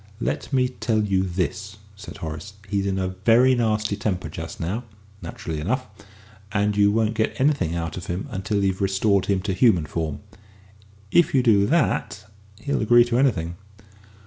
[0.19, 4.83] "Let me tell you this," said Horace: "he's in a very nasty temper just now,
[5.21, 5.85] naturally enough,
[6.51, 9.85] and you won't get anything out of him until you have restored him to human
[9.85, 10.21] form.
[11.11, 12.25] If you do that,
[12.61, 13.57] he'll agree to anything."